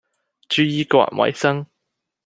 [0.49, 1.67] 注意個人衛生